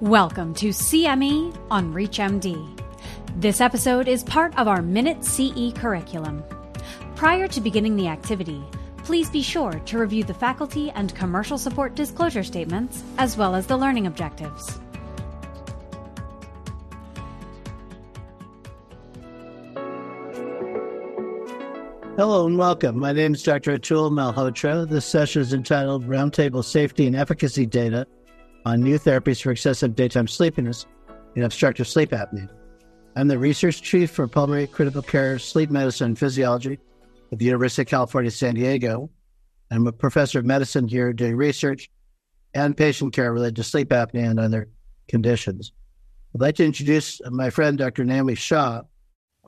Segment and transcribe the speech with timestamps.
[0.00, 2.80] Welcome to CME on ReachMD.
[3.36, 6.42] This episode is part of our Minute CE curriculum.
[7.14, 8.60] Prior to beginning the activity,
[9.04, 13.68] please be sure to review the faculty and commercial support disclosure statements as well as
[13.68, 14.80] the learning objectives.
[22.16, 22.98] Hello and welcome.
[22.98, 23.78] My name is Dr.
[23.78, 24.88] Atul Malhotra.
[24.88, 28.08] This session is entitled Roundtable Safety and Efficacy Data
[28.64, 30.86] on New Therapies for Excessive Daytime Sleepiness
[31.36, 32.48] in Obstructive Sleep Apnea.
[33.16, 36.78] I'm the Research Chief for Pulmonary Critical Care, Sleep Medicine, and Physiology
[37.30, 39.10] at the University of California, San Diego.
[39.70, 41.90] I'm a professor of medicine here doing research
[42.54, 44.68] and patient care related to sleep apnea and other
[45.08, 45.72] conditions.
[46.34, 48.04] I'd like to introduce my friend, Dr.
[48.04, 48.82] Neomi Shah,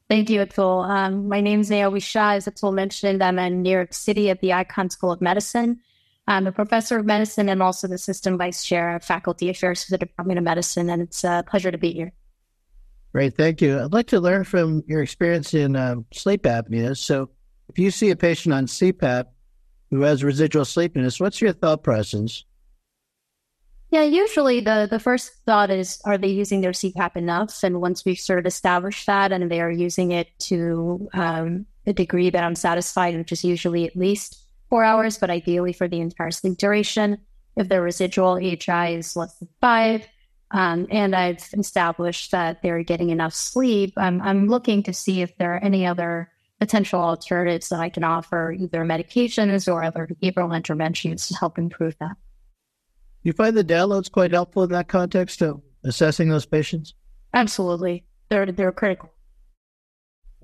[0.08, 0.88] Thank you, Atul.
[0.88, 2.34] Um, my name is Neomi Shah.
[2.34, 5.80] As Atul mentioned, I'm in New York City at the Icahn School of Medicine.
[6.28, 9.92] I'm a professor of medicine and also the assistant vice chair of faculty affairs for
[9.92, 12.12] the Department of Medicine, and it's a pleasure to be here.
[13.12, 13.80] Great, thank you.
[13.80, 16.96] I'd like to learn from your experience in uh, sleep apnea.
[16.96, 17.30] So,
[17.68, 19.26] if you see a patient on CPAP
[19.90, 22.44] who has residual sleepiness, what's your thought process?
[23.90, 27.62] Yeah, usually the, the first thought is are they using their CPAP enough?
[27.62, 31.92] And once we've sort of established that and they are using it to um, a
[31.92, 36.00] degree that I'm satisfied, which is usually at least four hours, but ideally for the
[36.00, 37.18] entire sleep duration,
[37.56, 40.06] if their residual AHI is less than five,
[40.50, 45.36] um, and I've established that they're getting enough sleep, I'm, I'm looking to see if
[45.38, 50.54] there are any other potential alternatives that I can offer, either medications or other behavioral
[50.54, 52.16] interventions to help improve that
[53.26, 56.94] you find the downloads quite helpful in that context of assessing those patients?
[57.34, 58.04] Absolutely.
[58.28, 59.10] They're they're critical.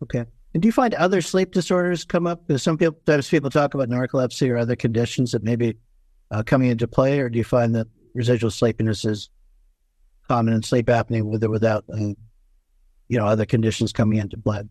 [0.02, 0.24] Okay.
[0.54, 2.42] And do you find other sleep disorders come up?
[2.56, 5.76] Some people, times people talk about narcolepsy or other conditions that may be
[6.30, 9.30] uh, coming into play, or do you find that residual sleepiness is
[10.28, 12.14] common in sleep apnea with or without, uh,
[13.08, 14.62] you know, other conditions coming into play?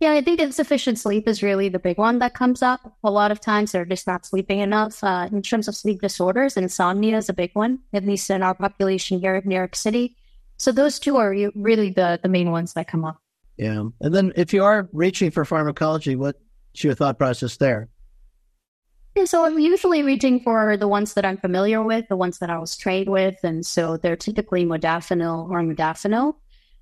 [0.00, 2.96] Yeah, I think insufficient sleep is really the big one that comes up.
[3.02, 5.02] A lot of times they're just not sleeping enough.
[5.02, 8.54] Uh, in terms of sleep disorders, insomnia is a big one, at least in our
[8.54, 10.16] population here in New York City.
[10.58, 13.20] So those two are really the, the main ones that come up.
[13.56, 13.84] Yeah.
[14.00, 16.38] And then if you are reaching for pharmacology, what's
[16.76, 17.88] your thought process there?
[19.14, 22.50] Yeah, so I'm usually reaching for the ones that I'm familiar with, the ones that
[22.50, 23.36] I was trained with.
[23.42, 26.34] And so they're typically modafinil or armodafinil.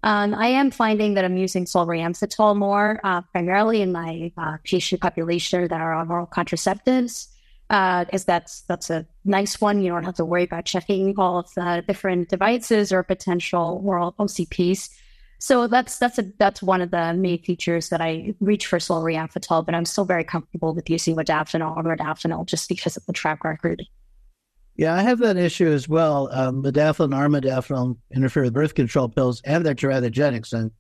[0.03, 5.01] Um, I am finding that I'm using solriamfetol more, uh, primarily in my uh, patient
[5.01, 7.29] population that are on oral contraceptives,
[7.69, 9.83] because uh, that's that's a nice one.
[9.83, 14.13] You don't have to worry about checking all of the different devices or potential oral
[14.19, 14.91] OCPs.
[15.45, 19.67] So that's that's a that's one of the main features that I reach for solriamfetol,
[19.67, 23.45] but I'm still very comfortable with using modafinil or armodafinil just because of the track
[23.45, 23.83] record.
[24.77, 26.31] Yeah, I have that issue as well.
[26.33, 30.71] Um, modafinil and armodafinil interfere with birth control pills, and they're teratogenics, and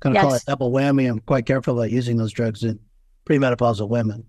[0.00, 0.22] kind of yes.
[0.22, 1.08] call it double whammy.
[1.08, 2.78] I'm quite careful about using those drugs in
[3.24, 4.26] premenopausal women.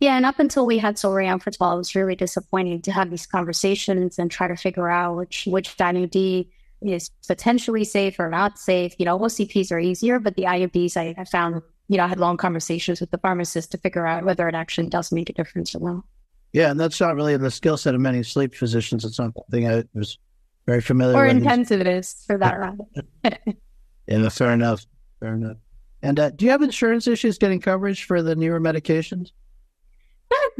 [0.00, 4.18] Yeah, and up until we had solriamfetol, it was really disappointing to have these conversations
[4.18, 6.48] and try to figure out which which IUD
[6.82, 8.94] is potentially safe or not safe.
[8.98, 12.20] You know, OCPs are easier, but the IUDs I, I found, you know, I had
[12.20, 15.74] long conversations with the pharmacist to figure out whether it actually does make a difference
[15.74, 16.04] or not.
[16.52, 19.04] Yeah, and that's not really the skill set of many sleep physicians.
[19.04, 20.18] It's not something I was
[20.66, 21.36] very familiar or with.
[21.36, 22.76] Or intensivist for that
[23.24, 23.38] matter.
[24.06, 24.86] yeah, fair enough.
[25.20, 25.56] Fair enough.
[26.02, 29.32] And uh, do you have insurance issues getting coverage for the newer medications?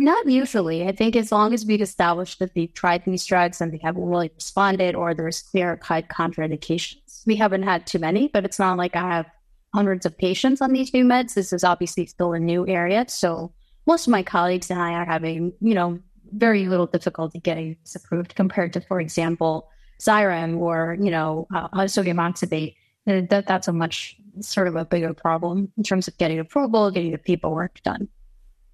[0.01, 0.87] Not, usually.
[0.87, 4.05] I think as long as we've established that they've tried these drugs and they haven't
[4.05, 7.27] really responded or there's clear cut contraindications.
[7.27, 9.27] We haven't had too many, but it's not like I have
[9.75, 11.35] hundreds of patients on these new meds.
[11.35, 13.07] This is obviously still a new area.
[13.09, 13.53] So
[13.89, 15.99] most of my colleagues and I are having, you know,
[16.31, 19.69] very little difficulty getting this approved compared to, for example,
[20.01, 22.77] Xyrem or, you know, uh, sodium oxybate.
[23.09, 26.93] Uh, that, that's a much sort of a bigger problem in terms of getting approval,
[26.93, 28.07] getting the paperwork done.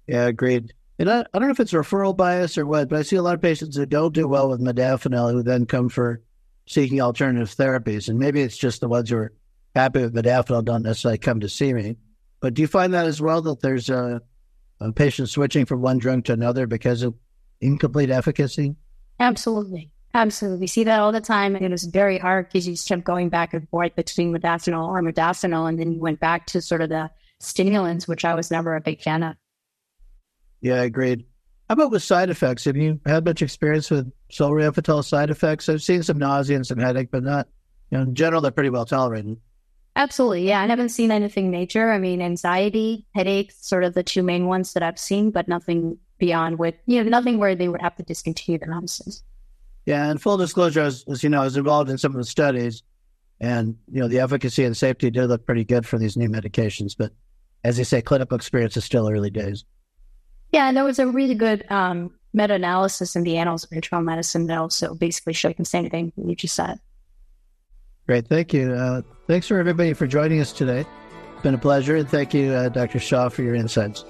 [0.05, 0.71] Yeah, agreed.
[0.97, 3.21] And I, I don't know if it's referral bias or what, but I see a
[3.21, 6.21] lot of patients that don't do well with modafinil who then come for
[6.67, 8.07] seeking alternative therapies.
[8.07, 9.33] And maybe it's just the ones who are
[9.75, 11.97] happy with modafinil don't necessarily come to see me.
[12.39, 14.21] But do you find that as well, that there's a
[14.81, 17.15] a patient switching from one drug to another because of
[17.61, 18.75] incomplete efficacy?
[19.19, 19.91] Absolutely.
[20.13, 20.61] Absolutely.
[20.61, 21.55] We see that all the time.
[21.55, 24.87] And it was very hard because you just kept going back and forth between modafinil
[24.87, 25.67] or armodafinil.
[25.67, 27.09] And then you went back to sort of the
[27.39, 29.35] stimulants, which I was never a big fan of.
[30.65, 31.27] Yeah, I agreed.
[31.69, 32.65] How about with side effects?
[32.65, 35.69] Have you had much experience with solriamfetol side effects?
[35.69, 37.47] I've seen some nausea and some headache, but not,
[37.91, 39.37] you know, in general, they're pretty well tolerated.
[39.95, 40.47] Absolutely.
[40.47, 40.61] Yeah.
[40.61, 41.91] I haven't seen anything major.
[41.91, 45.99] I mean, anxiety, headaches, sort of the two main ones that I've seen, but nothing
[46.17, 49.23] beyond with, you know, nothing where they would have to discontinue the medicines.
[49.85, 52.23] Yeah, and full disclosure, as, as you know, I was involved in some of the
[52.23, 52.81] studies,
[53.39, 56.95] and you know the efficacy and safety did look pretty good for these new medications.
[56.97, 57.11] But
[57.63, 59.63] as you say, clinical experience is still early days.
[60.51, 64.47] Yeah, and there was a really good um, meta-analysis in the Annals of Internal Medicine
[64.47, 66.79] that also basically showed the same thing you just said.
[68.07, 68.71] Great, thank you.
[68.71, 70.85] Uh, thanks for everybody for joining us today.
[71.33, 72.99] It's been a pleasure, and thank you, uh, Dr.
[72.99, 74.05] Shah, for your insights.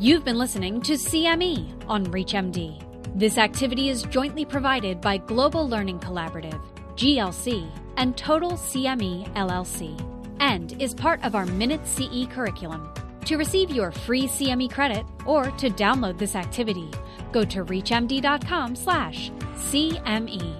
[0.00, 2.82] You've been listening to CME on ReachMD.
[3.14, 6.60] This activity is jointly provided by Global Learning Collaborative,
[6.96, 9.98] GLC, and Total CME LLC,
[10.40, 12.88] and is part of our Minute CE curriculum.
[13.26, 16.90] To receive your free CME credit or to download this activity,
[17.30, 20.56] go to reachmd.com/cme.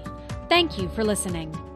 [0.49, 1.71] Thank you for listening.